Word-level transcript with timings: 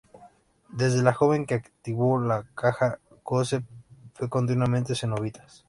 Desde 0.73 1.03
la 1.03 1.11
noche 1.21 1.45
que 1.45 1.53
activó 1.53 2.19
la 2.19 2.43
caja, 2.55 2.97
Joseph 3.21 3.65
ve 4.19 4.29
continuamente 4.29 4.95
cenobitas. 4.95 5.59